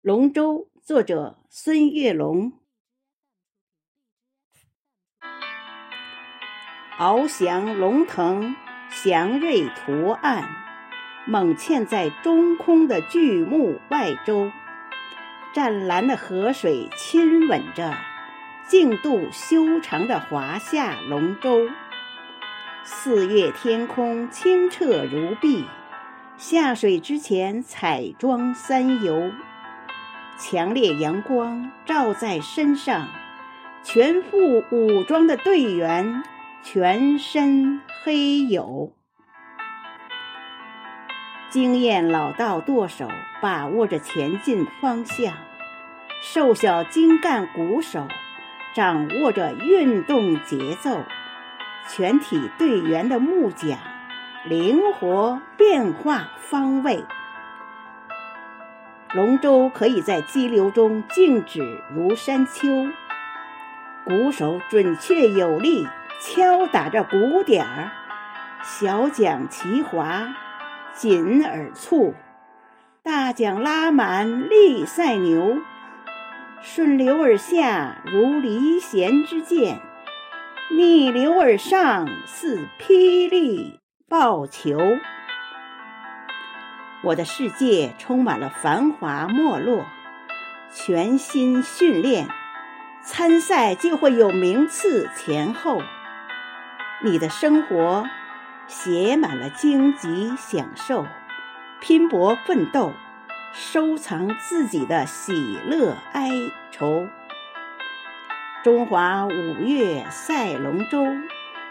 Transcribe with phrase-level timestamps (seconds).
[0.00, 2.52] 龙舟，作者孙月龙。
[6.96, 8.54] 翱翔龙腾，
[8.90, 10.48] 祥瑞图案，
[11.26, 14.52] 猛嵌在中空的巨木外周。
[15.52, 17.92] 湛蓝的河水亲吻着
[18.68, 21.68] 净度修长的华夏龙舟。
[22.84, 25.64] 四月天空清澈如碧，
[26.36, 29.32] 下水之前彩妆三游。
[30.38, 33.08] 强烈阳光照在身上，
[33.82, 36.22] 全副武装的队员
[36.62, 38.92] 全身黑黝。
[41.50, 43.08] 经验老道舵手
[43.40, 45.34] 把握着前进方向，
[46.22, 48.06] 瘦小精干鼓手
[48.74, 51.02] 掌握着运动节奏。
[51.88, 53.78] 全体队员的木桨
[54.44, 57.02] 灵活变化方位，
[59.14, 62.88] 龙舟可以在激流中静止如山丘。
[64.04, 65.86] 鼓手准确有力
[66.20, 67.90] 敲打着鼓点儿，
[68.62, 70.34] 小桨齐划，
[70.94, 72.14] 紧而促；
[73.02, 75.58] 大桨拉满，力赛牛，
[76.60, 79.80] 顺流而下，如离弦之箭。
[80.70, 84.78] 逆流而上，似霹雳爆球。
[87.02, 89.86] 我的世界充满了繁华没落，
[90.72, 92.28] 全心训练，
[93.02, 95.80] 参赛就会有名次前后。
[97.04, 98.04] 你的生活
[98.66, 101.06] 写满了荆棘享受，
[101.80, 102.92] 拼搏奋斗，
[103.52, 106.30] 收藏自己的喜乐哀
[106.72, 107.06] 愁。
[108.64, 111.06] 中华五岳赛龙舟，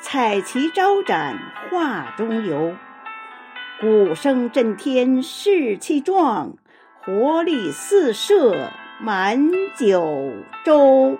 [0.00, 1.38] 彩旗招展
[1.70, 2.76] 画中游。
[3.80, 6.56] 鼓声震天士气壮，
[7.04, 10.32] 活力四射满九
[10.64, 11.18] 州。